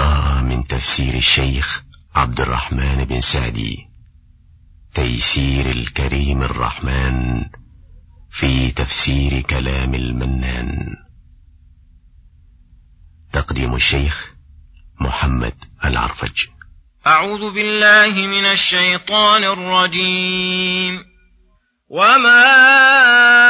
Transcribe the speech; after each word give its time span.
نقرأ 0.00 0.40
من 0.40 0.66
تفسير 0.66 1.14
الشيخ 1.14 1.82
عبد 2.14 2.40
الرحمن 2.40 3.04
بن 3.04 3.20
سعدي 3.20 3.76
تيسير 4.94 5.70
الكريم 5.70 6.42
الرحمن 6.42 7.44
في 8.30 8.70
تفسير 8.70 9.40
كلام 9.40 9.94
المنان. 9.94 10.96
تقديم 13.32 13.74
الشيخ 13.74 14.34
محمد 15.00 15.54
العرفج. 15.84 16.46
أعوذ 17.06 17.54
بالله 17.54 18.26
من 18.26 18.44
الشيطان 18.44 19.44
الرجيم. 19.44 21.04
وما 21.88 23.49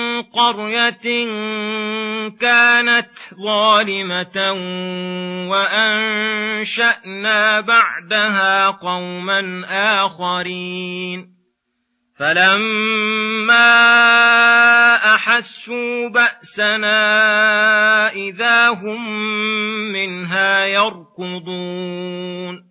قرية 0.21 1.25
كانت 2.39 3.09
ظالمة 3.45 4.51
وأنشأنا 5.51 7.39
بعدها 7.61 8.67
قوما 8.67 9.61
آخرين. 10.05 11.27
فلما 12.19 13.71
أحسوا 15.15 16.09
بأسنا 16.09 17.01
إذا 18.13 18.69
هم 18.69 19.11
منها 19.93 20.65
يركضون. 20.65 22.70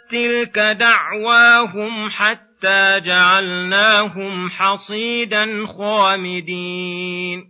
تلك 0.11 0.59
دعواهم 0.59 2.09
حتى 2.09 2.99
جعلناهم 3.05 4.49
حصيدا 4.49 5.67
خامدين. 5.67 7.43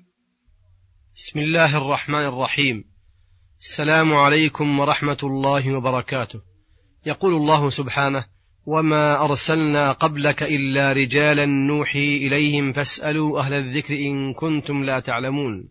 بسم 1.15 1.39
الله 1.39 1.77
الرحمن 1.77 2.25
الرحيم. 2.25 2.83
السلام 3.59 4.13
عليكم 4.13 4.79
ورحمة 4.79 5.17
الله 5.23 5.73
وبركاته. 5.73 6.41
يقول 7.05 7.33
الله 7.33 7.69
سبحانه 7.69 8.25
وما 8.65 9.25
أرسلنا 9.25 9.91
قبلك 9.91 10.43
إلا 10.43 10.93
رجالا 10.93 11.45
نوحي 11.45 12.17
إليهم 12.17 12.71
فاسألوا 12.71 13.39
أهل 13.39 13.53
الذكر 13.53 13.93
إن 13.93 14.33
كنتم 14.33 14.83
لا 14.83 14.99
تعلمون. 14.99 15.69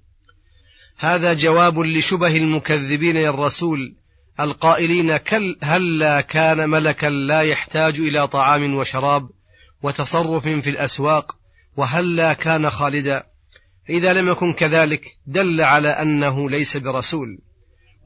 هذا 0.98 1.34
جواب 1.34 1.78
لشبه 1.78 2.36
المكذبين 2.36 3.16
للرسول 3.16 3.99
القائلين 4.40 5.16
كل 5.16 5.58
هلا 5.62 6.20
كان 6.20 6.70
ملكا 6.70 7.06
لا 7.06 7.40
يحتاج 7.40 8.00
إلى 8.00 8.28
طعام 8.28 8.74
وشراب 8.74 9.30
وتصرف 9.82 10.48
في 10.48 10.70
الأسواق 10.70 11.36
وهلا 11.76 12.32
كان 12.32 12.70
خالدا؟ 12.70 13.22
إذا 13.88 14.12
لم 14.12 14.28
يكن 14.28 14.52
كذلك 14.52 15.02
دل 15.26 15.60
على 15.60 15.88
أنه 15.88 16.50
ليس 16.50 16.76
برسول. 16.76 17.38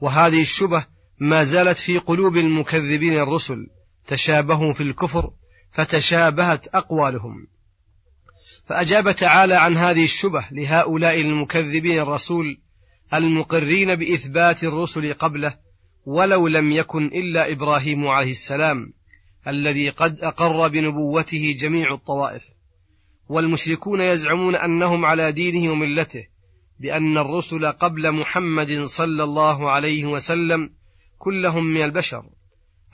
وهذه 0.01 0.41
الشبه 0.41 0.85
ما 1.19 1.43
زالت 1.43 1.77
في 1.77 1.97
قلوب 1.97 2.37
المكذبين 2.37 3.19
الرسل 3.19 3.67
تشابهوا 4.07 4.73
في 4.73 4.83
الكفر 4.83 5.31
فتشابهت 5.71 6.67
أقوالهم. 6.67 7.47
فأجاب 8.67 9.11
تعالى 9.11 9.55
عن 9.55 9.77
هذه 9.77 10.03
الشبه 10.03 10.47
لهؤلاء 10.51 11.21
المكذبين 11.21 11.99
الرسول 11.99 12.61
المقرين 13.13 13.95
بإثبات 13.95 14.63
الرسل 14.63 15.13
قبله 15.13 15.64
ولو 16.05 16.47
لم 16.47 16.71
يكن 16.71 17.05
إلا 17.05 17.51
إبراهيم 17.51 18.07
عليه 18.07 18.31
السلام 18.31 18.93
الذي 19.47 19.89
قد 19.89 20.19
أقر 20.19 20.67
بنبوته 20.67 21.55
جميع 21.59 21.93
الطوائف. 21.93 22.43
والمشركون 23.29 24.01
يزعمون 24.01 24.55
أنهم 24.55 25.05
على 25.05 25.31
دينه 25.31 25.71
وملته 25.71 26.23
بأن 26.79 27.17
الرسل 27.17 27.65
قبل 27.71 28.11
محمد 28.11 28.83
صلى 28.83 29.23
الله 29.23 29.71
عليه 29.71 30.05
وسلم 30.05 30.69
كلهم 31.17 31.63
من 31.63 31.81
البشر 31.81 32.23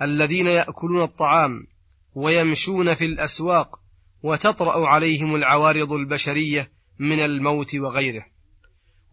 الذين 0.02 0.48
يأكلون 0.48 1.02
الطعام 1.02 1.68
ويمشون 2.16 2.94
في 2.94 3.06
الأسواق 3.06 3.80
وتطرأ 4.24 4.88
عليهم 4.88 5.36
العوارض 5.36 5.94
البشرية 5.94 6.72
من 7.00 7.20
الموت 7.20 7.76
وغيره. 7.76 8.26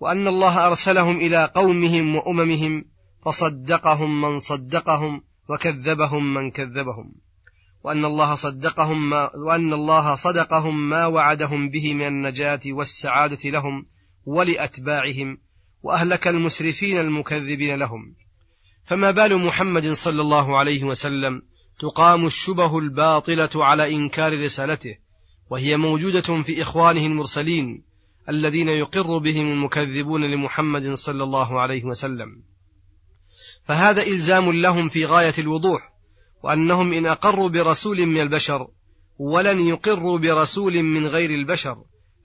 وأن 0.01 0.29
الله 0.29 0.65
أرسلهم 0.65 1.17
إلى 1.17 1.51
قومهم 1.55 2.17
وأممهم 2.17 2.85
فصدقهم 3.25 4.21
من 4.21 4.39
صدقهم 4.39 5.23
وكذبهم 5.51 6.35
من 6.35 6.51
كذبهم. 6.51 7.15
وأن 7.85 8.05
الله 8.05 8.35
صدقهم 8.35 9.11
ما 9.11 9.37
وأن 9.37 9.73
الله 9.73 10.15
صدقهم 10.15 10.89
ما 10.89 11.07
وعدهم 11.07 11.69
به 11.69 11.95
من 11.95 12.07
النجاة 12.07 12.61
والسعادة 12.67 13.51
لهم 13.51 13.87
ولأتباعهم 14.27 15.39
وأهلك 15.83 16.29
المسرفين 16.29 17.01
المكذبين 17.01 17.79
لهم. 17.79 18.15
فما 18.87 19.11
بال 19.11 19.47
محمد 19.47 19.93
صلى 19.93 20.23
الله 20.23 20.59
عليه 20.59 20.85
وسلم 20.85 21.43
تقام 21.81 22.27
الشبه 22.27 22.79
الباطلة 22.79 23.51
على 23.55 23.95
إنكار 23.95 24.45
رسالته 24.45 24.97
وهي 25.51 25.77
موجودة 25.77 26.43
في 26.43 26.63
إخوانه 26.63 27.07
المرسلين 27.07 27.83
الذين 28.29 28.69
يقر 28.69 29.19
بهم 29.19 29.53
المكذبون 29.53 30.25
لمحمد 30.25 30.95
صلى 30.95 31.25
الله 31.25 31.61
عليه 31.61 31.85
وسلم. 31.85 32.43
فهذا 33.69 34.03
إلزام 34.03 34.53
لهم 34.53 34.89
في 34.89 35.05
غاية 35.05 35.35
الوضوح 35.39 35.93
وأنهم 36.43 36.93
إن 36.93 37.07
أقروا 37.07 37.49
برسول 37.49 38.07
من 38.07 38.21
البشر 38.21 38.69
ولن 39.19 39.61
يقروا 39.61 40.19
برسول 40.19 40.83
من 40.83 41.07
غير 41.07 41.31
البشر 41.31 41.77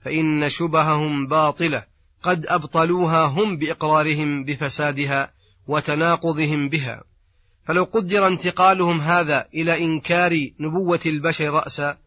فإن 0.04 0.48
شبههم 0.48 1.26
باطلة 1.26 1.84
قد 2.22 2.46
أبطلوها 2.46 3.24
هم 3.24 3.56
بإقرارهم 3.56 4.44
بفسادها 4.44 5.32
وتناقضهم 5.66 6.68
بها. 6.68 7.04
فلو 7.66 7.84
قدر 7.84 8.26
انتقالهم 8.26 9.00
هذا 9.00 9.46
إلى 9.54 9.84
إنكار 9.84 10.32
نبوة 10.60 11.00
البشر 11.06 11.50
رأسا 11.50 11.98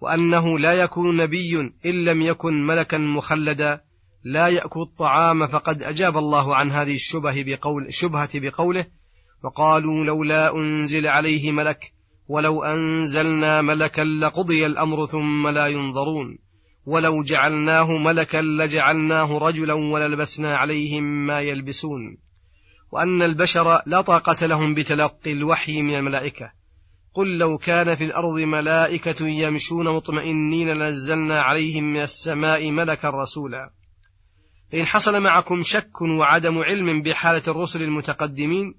وأنه 0.00 0.58
لا 0.58 0.72
يكون 0.72 1.16
نبي 1.16 1.72
إن 1.86 2.04
لم 2.04 2.22
يكن 2.22 2.66
ملكا 2.66 2.98
مخلدا 2.98 3.80
لا 4.24 4.48
يأكل 4.48 4.80
الطعام 4.80 5.46
فقد 5.46 5.82
أجاب 5.82 6.16
الله 6.16 6.56
عن 6.56 6.70
هذه 6.70 6.94
الشبه 6.94 7.42
بقول 7.42 7.94
شبهة 7.94 8.30
بقوله 8.34 8.86
وقالوا 9.42 10.04
لولا 10.04 10.56
أنزل 10.56 11.06
عليه 11.06 11.52
ملك 11.52 11.92
ولو 12.28 12.62
أنزلنا 12.62 13.62
ملكا 13.62 14.02
لقضي 14.02 14.66
الأمر 14.66 15.06
ثم 15.06 15.48
لا 15.48 15.66
ينظرون 15.66 16.38
ولو 16.86 17.22
جعلناه 17.22 17.90
ملكا 17.90 18.38
لجعلناه 18.42 19.38
رجلا 19.38 19.74
وللبسنا 19.74 20.56
عليهم 20.56 21.04
ما 21.26 21.40
يلبسون 21.40 22.18
وأن 22.92 23.22
البشر 23.22 23.82
لا 23.86 24.00
طاقة 24.00 24.46
لهم 24.46 24.74
بتلقي 24.74 25.32
الوحي 25.32 25.82
من 25.82 25.94
الملائكة 25.94 26.52
قل 27.14 27.38
لو 27.38 27.58
كان 27.58 27.96
في 27.96 28.04
الأرض 28.04 28.40
ملائكة 28.40 29.28
يمشون 29.28 29.88
مطمئنين 29.88 30.68
لنزلنا 30.68 31.42
عليهم 31.42 31.84
من 31.84 32.02
السماء 32.02 32.70
ملكا 32.70 33.10
رسولا 33.10 33.70
فإن 34.74 34.86
حصل 34.86 35.20
معكم 35.20 35.62
شك 35.62 36.00
وعدم 36.00 36.58
علم 36.58 37.02
بحالة 37.02 37.42
الرسل 37.48 37.82
المتقدمين 37.82 38.74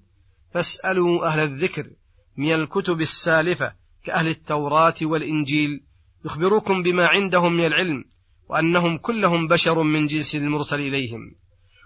فاسألوا 0.54 1.28
أهل 1.28 1.40
الذكر 1.40 1.90
من 2.38 2.54
الكتب 2.54 3.02
السالفة 3.02 3.74
كأهل 4.06 4.28
التوراة 4.28 4.94
والإنجيل 5.02 5.84
يخبروكم 6.26 6.84
بما 6.84 7.08
عندهم 7.08 7.54
من 7.54 7.66
العلم 7.66 8.04
وأنهم 8.50 8.98
كلهم 8.98 9.48
بشر 9.48 9.84
من 9.84 10.08
جنس 10.08 10.36
المرسل 10.36 10.80
إليهم. 10.80 11.36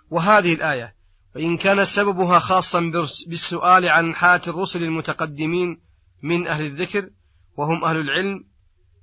وهذه 0.10 0.54
الآية 0.54 0.96
وإن 1.36 1.58
كان 1.58 1.86
سببها 1.86 2.40
خاصا 2.40 2.92
بالسؤال 3.28 3.90
عن 3.90 4.16
حالة 4.16 4.44
الرسل 4.48 4.84
المتقدمين 4.84 5.82
من 6.24 6.48
أهل 6.48 6.66
الذكر 6.66 7.10
وهم 7.58 7.84
أهل 7.84 7.98
العلم 7.98 8.44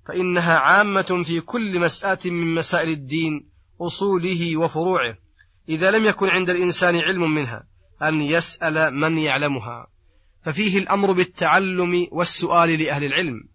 فإنها 0.08 0.58
عامة 0.58 1.22
في 1.26 1.40
كل 1.40 1.80
مسألة 1.80 2.30
من 2.30 2.54
مسائل 2.54 2.88
الدين 2.88 3.55
أصوله 3.80 4.56
وفروعه. 4.56 5.18
إذا 5.68 5.90
لم 5.90 6.04
يكن 6.04 6.28
عند 6.28 6.50
الإنسان 6.50 6.96
علم 6.96 7.34
منها 7.34 7.66
أن 8.02 8.22
يسأل 8.22 8.94
من 8.94 9.18
يعلمها. 9.18 9.86
ففيه 10.44 10.78
الأمر 10.78 11.12
بالتعلم 11.12 12.06
والسؤال 12.12 12.78
لأهل 12.78 13.04
العلم. 13.04 13.48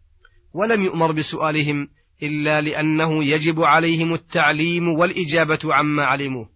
ولم 0.53 0.83
يؤمر 0.83 1.11
بسؤالهم 1.11 1.89
إلا 2.23 2.61
لأنه 2.61 3.23
يجب 3.23 3.61
عليهم 3.61 4.13
التعليم 4.13 4.87
والإجابة 4.87 5.59
عما 5.63 6.03
علموه. 6.03 6.49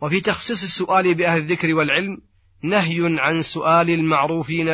وفي 0.00 0.20
تخصيص 0.20 0.62
السؤال 0.62 1.14
بأهل 1.14 1.40
الذكر 1.40 1.74
والعلم 1.74 2.18
نهي 2.62 3.16
عن 3.20 3.42
سؤال 3.42 3.90
المعروفين 3.90 4.68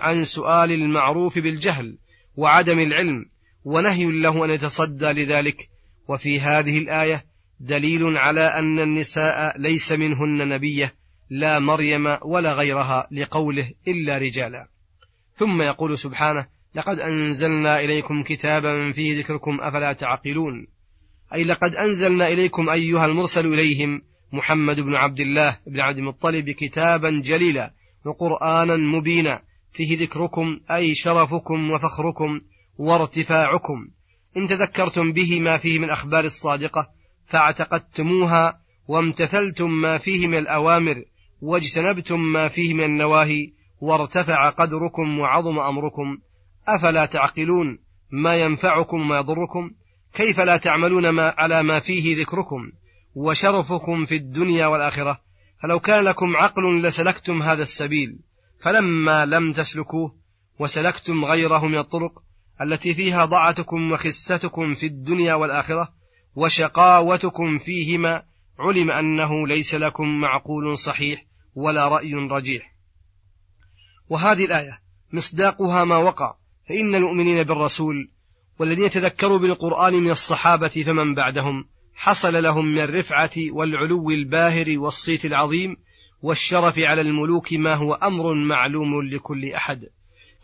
عن 0.00 0.24
سؤال 0.24 0.72
المعروف 0.72 1.38
بالجهل 1.38 1.98
وعدم 2.36 2.78
العلم 2.78 3.24
ونهي 3.64 4.12
له 4.12 4.44
أن 4.44 4.50
يتصدى 4.50 5.06
لذلك. 5.06 5.68
وفي 6.08 6.40
هذه 6.40 6.78
الآية 6.78 7.26
دليل 7.60 8.16
على 8.16 8.40
أن 8.40 8.78
النساء 8.78 9.58
ليس 9.58 9.92
منهن 9.92 10.48
نبية 10.48 10.94
لا 11.30 11.58
مريم 11.58 12.16
ولا 12.22 12.52
غيرها 12.52 13.08
لقوله 13.10 13.70
إلا 13.88 14.18
رجالا. 14.18 14.68
ثم 15.36 15.62
يقول 15.62 15.98
سبحانه 15.98 16.46
لقد 16.74 16.98
أنزلنا 16.98 17.80
إليكم 17.80 18.22
كتابا 18.22 18.92
فيه 18.92 19.18
ذكركم 19.18 19.60
أفلا 19.60 19.92
تعقلون؟ 19.92 20.66
أي 21.34 21.44
لقد 21.44 21.74
أنزلنا 21.74 22.28
إليكم 22.28 22.70
أيها 22.70 23.06
المرسل 23.06 23.46
إليهم 23.46 24.02
محمد 24.32 24.80
بن 24.80 24.94
عبد 24.94 25.20
الله 25.20 25.58
بن 25.66 25.80
عبد 25.80 25.98
المطلب 25.98 26.50
كتابا 26.50 27.22
جليلا 27.24 27.72
وقرآنا 28.04 28.76
مبينا 28.76 29.42
فيه 29.72 29.98
ذكركم 29.98 30.60
أي 30.70 30.94
شرفكم 30.94 31.70
وفخركم 31.70 32.40
وارتفاعكم. 32.78 33.88
إن 34.36 34.46
تذكرتم 34.46 35.12
به 35.12 35.40
ما 35.40 35.58
فيه 35.58 35.78
من 35.78 35.90
أخبار 35.90 36.24
الصادقة 36.24 36.97
فاعتقدتموها 37.28 38.60
وامتثلتم 38.88 39.70
ما 39.70 39.98
فيه 39.98 40.26
من 40.26 40.38
الأوامر 40.38 41.04
واجتنبتم 41.40 42.20
ما 42.20 42.48
فيه 42.48 42.74
من 42.74 42.84
النواهي 42.84 43.52
وارتفع 43.80 44.50
قدركم 44.50 45.18
وعظم 45.18 45.58
أمركم. 45.58 46.18
أفلا 46.68 47.06
تعقلون 47.06 47.78
ما 48.10 48.36
ينفعكم 48.36 49.00
وما 49.00 49.18
يضركم؟ 49.18 49.70
كيف 50.14 50.40
لا 50.40 50.56
تعملون 50.56 51.08
ما 51.08 51.34
على 51.38 51.62
ما 51.62 51.80
فيه 51.80 52.20
ذكركم 52.20 52.72
وشرفكم 53.14 54.04
في 54.04 54.16
الدنيا 54.16 54.66
والآخرة؟ 54.66 55.20
فلو 55.62 55.80
كان 55.80 56.04
لكم 56.04 56.36
عقل 56.36 56.82
لسلكتم 56.82 57.42
هذا 57.42 57.62
السبيل. 57.62 58.18
فلما 58.60 59.26
لم 59.26 59.52
تسلكوه 59.52 60.14
وسلكتم 60.58 61.24
غيره 61.24 61.66
من 61.66 61.78
الطرق 61.78 62.22
التي 62.62 62.94
فيها 62.94 63.24
ضعتكم 63.24 63.92
وخستكم 63.92 64.74
في 64.74 64.86
الدنيا 64.86 65.34
والآخرة 65.34 65.97
وشقاوتكم 66.36 67.58
فيهما 67.58 68.22
علم 68.58 68.90
أنه 68.90 69.46
ليس 69.46 69.74
لكم 69.74 70.20
معقول 70.20 70.78
صحيح 70.78 71.24
ولا 71.54 71.88
رأي 71.88 72.14
رجيح. 72.14 72.74
وهذه 74.08 74.44
الآية 74.44 74.80
مصداقها 75.12 75.84
ما 75.84 75.96
وقع 75.96 76.34
فإن 76.68 76.94
المؤمنين 76.94 77.42
بالرسول 77.42 78.10
والذين 78.58 78.84
يتذكروا 78.84 79.38
بالقرآن 79.38 79.94
من 79.94 80.10
الصحابة 80.10 80.68
فمن 80.68 81.14
بعدهم؟ 81.14 81.64
حصل 81.94 82.42
لهم 82.42 82.64
من 82.64 82.78
الرفعة 82.78 83.30
والعلو 83.50 84.10
الباهر 84.10 84.78
والصيت 84.78 85.24
العظيم 85.24 85.76
والشرف 86.22 86.78
على 86.78 87.00
الملوك 87.00 87.52
ما 87.52 87.74
هو 87.74 87.94
أمر 87.94 88.34
معلوم 88.34 89.02
لكل 89.02 89.52
أحد. 89.52 89.88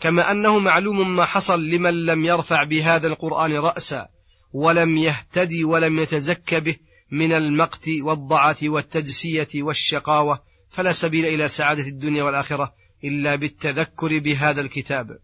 كما 0.01 0.31
أنه 0.31 0.59
معلوم 0.59 1.17
ما 1.17 1.25
حصل 1.25 1.65
لمن 1.65 2.07
لم 2.07 2.25
يرفع 2.25 2.65
بهذا 2.65 3.07
القرآن 3.07 3.53
رأسا 3.53 4.09
ولم 4.55 4.97
يهتدي 4.97 5.65
ولم 5.65 5.99
يتزك 5.99 6.55
به 6.55 6.77
من 7.11 7.33
المقت 7.33 7.89
والضعة 8.01 8.57
والتجسية 8.63 9.49
والشقاوة 9.55 10.43
فلا 10.71 10.93
سبيل 10.93 11.25
إلى 11.27 11.49
سعادة 11.49 11.89
الدنيا 11.89 12.23
والآخرة 12.23 12.75
إلا 13.05 13.35
بالتذكر 13.35 14.19
بهذا 14.19 14.61
الكتاب. 14.61 15.19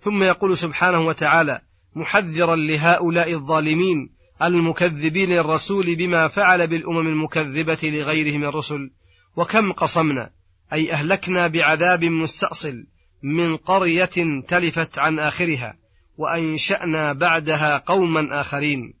ثم 0.00 0.22
يقول 0.22 0.58
سبحانه 0.58 1.06
وتعالى 1.06 1.60
محذرا 1.94 2.56
لهؤلاء 2.56 3.32
الظالمين 3.32 4.10
المكذبين 4.42 5.30
للرسول 5.30 5.94
بما 5.94 6.28
فعل 6.28 6.66
بالأمم 6.66 7.08
المكذبة 7.08 7.78
لغيره 7.82 8.36
من 8.36 8.44
الرسل 8.44 8.90
وكم 9.36 9.72
قصمنا 9.72 10.30
أي 10.72 10.92
أهلكنا 10.92 11.46
بعذاب 11.46 12.04
مستأصل 12.04 12.86
من 13.22 13.56
قرية 13.56 14.42
تلفت 14.48 14.98
عن 14.98 15.18
آخرها. 15.18 15.83
وأنشأنا 16.16 17.12
بعدها 17.12 17.78
قوما 17.78 18.40
آخرين 18.40 18.94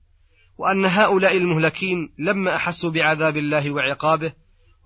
وأن 0.58 0.84
هؤلاء 0.84 1.36
المهلكين 1.36 2.12
لما 2.18 2.56
أحسوا 2.56 2.90
بعذاب 2.90 3.36
الله 3.36 3.70
وعقابه 3.70 4.32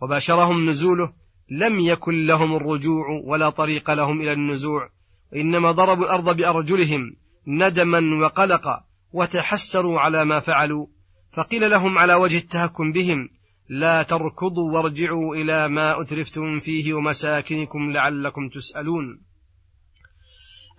وباشرهم 0.03 0.71
نزوله 0.71 1.13
لم 1.51 1.81
يكن 1.81 2.27
لهم 2.27 2.57
الرجوع 2.57 3.05
ولا 3.25 3.51
طريق 3.51 3.91
لهم 3.91 4.21
إلى 4.21 4.33
النزوع 4.33 4.91
وإنما 5.33 5.73
ضربوا 5.73 6.05
الأرض 6.05 6.37
بأرجلهم 6.37 7.17
ندما 7.47 8.25
وقلقا 8.25 8.85
وتحسروا 9.13 10.01
على 10.01 10.25
ما 10.25 10.41
فعلوا 10.41 10.87
فقيل 11.33 11.71
لهم 11.71 11.99
على 11.99 12.15
وجه 12.15 12.39
التهكم 12.39 12.93
بهم 12.93 13.29
لا 13.69 14.03
تركضوا 14.03 14.73
وارجعوا 14.73 15.35
إلى 15.35 15.69
ما 15.69 16.01
أترفتم 16.01 16.59
فيه 16.59 16.95
ومساكنكم 16.95 17.93
لعلكم 17.93 18.49
تسألون. 18.49 19.21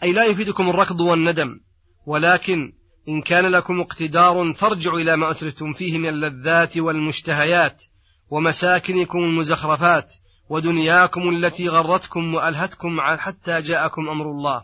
أي 0.03 0.11
لا 0.11 0.25
يفيدكم 0.25 0.69
الركض 0.69 0.99
والندم 0.99 1.59
ولكن 2.05 2.73
إن 3.09 3.21
كان 3.21 3.45
لكم 3.45 3.79
اقتدار 3.81 4.53
فارجعوا 4.53 4.99
إلى 4.99 5.17
ما 5.17 5.31
أترفتم 5.31 5.73
فيه 5.73 5.97
من 5.97 6.09
اللذات 6.09 6.77
والمشتهيات 6.77 7.83
ومساكنكم 8.29 9.19
المزخرفات 9.19 10.13
ودنياكم 10.49 11.29
التي 11.29 11.69
غرتكم 11.69 12.35
وألهتكم 12.35 13.01
حتى 13.01 13.61
جاءكم 13.61 14.09
أمر 14.09 14.31
الله. 14.31 14.63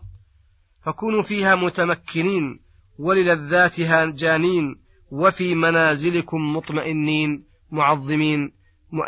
فكونوا 0.86 1.22
فيها 1.22 1.56
متمكنين 1.56 2.60
وللذاتها 3.00 4.06
جانين 4.06 4.76
وفي 5.12 5.56
منازلكم 5.56 6.56
مطمئنين 6.56 7.44
معظمين 7.72 8.52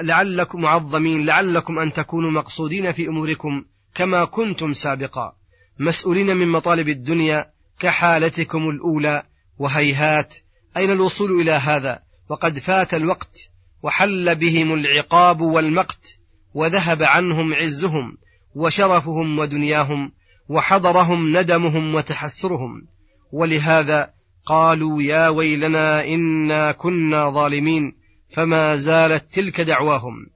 لعلكم 0.04 0.62
معظمين 0.62 1.26
لعلكم 1.26 1.80
أن 1.80 1.94
تكونوا 1.94 2.32
مقصودين 2.32 2.92
في 2.92 3.08
أموركم 3.08 3.66
كما 3.96 4.26
كنتم 4.26 4.74
سابقا. 4.74 5.36
مسؤولين 5.80 6.38
من 6.38 6.48
مطالب 6.48 6.90
الدنيا 6.90 7.52
كحالتكم 7.80 8.70
الأولى 8.70 9.24
وهيهات. 9.60 10.34
أين 10.78 10.92
الوصول 10.92 11.42
إلى 11.42 11.52
هذا؟ 11.52 12.00
وقد 12.30 12.60
فات 12.60 12.94
الوقت 12.94 13.38
وحل 13.84 14.36
بهم 14.36 14.74
العقاب 14.74 15.42
والمقت 15.42 16.20
وذهب 16.54 17.04
عنهم 17.04 17.54
عزهم 17.54 18.18
وشرفهم 18.56 19.40
ودنياهم 19.40 20.12
وحضرهم 20.50 21.38
ندمهم 21.38 21.96
وتحسرهم. 21.96 22.88
ولهذا 23.32 24.10
قالوا 24.46 25.02
يا 25.02 25.30
ويلنا 25.30 26.06
إنا 26.06 26.72
كنا 26.72 27.30
ظالمين 27.30 27.96
فما 28.30 28.76
زالت 28.76 29.34
تلك 29.34 29.62
دعواهم. 29.62 30.28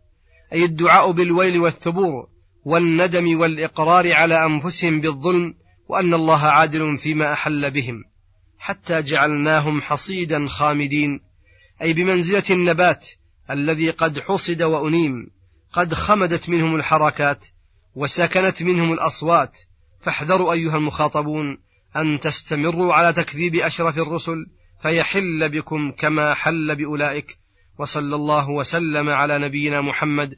أي 0.53 0.65
الدعاء 0.65 1.11
بالويل 1.11 1.59
والثبور 1.59 2.30
والندم 2.65 3.39
والإقرار 3.39 4.13
على 4.13 4.45
أنفسهم 4.45 5.01
بالظلم 5.01 5.53
وأن 5.87 6.13
الله 6.13 6.45
عادل 6.45 6.97
فيما 6.97 7.33
أحل 7.33 7.71
بهم 7.71 8.03
حتى 8.57 9.01
جعلناهم 9.01 9.81
حصيدا 9.81 10.47
خامدين 10.47 11.19
أي 11.81 11.93
بمنزلة 11.93 12.43
النبات 12.49 13.07
الذي 13.51 13.89
قد 13.89 14.19
حصد 14.19 14.61
وأنيم 14.61 15.31
قد 15.73 15.93
خمدت 15.93 16.49
منهم 16.49 16.75
الحركات 16.75 17.45
وسكنت 17.95 18.63
منهم 18.63 18.93
الأصوات. 18.93 19.57
فاحذروا 20.01 20.53
أيها 20.53 20.77
المخاطبون 20.77 21.57
أن 21.95 22.19
تستمروا 22.19 22.93
على 22.93 23.13
تكذيب 23.13 23.55
أشرف 23.55 23.97
الرسل 23.97 24.45
فيحل 24.81 25.49
بكم 25.49 25.91
كما 25.91 26.33
حل 26.33 26.75
بأولئك. 26.75 27.37
وصلى 27.77 28.15
الله 28.15 28.49
وسلم 28.49 29.09
على 29.09 29.39
نبينا 29.47 29.81
محمد 29.81 30.37